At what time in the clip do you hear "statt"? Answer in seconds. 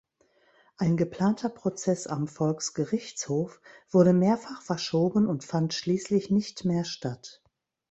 6.85-7.43